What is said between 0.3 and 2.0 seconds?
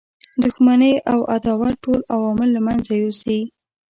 دښمنی او عداوت ټول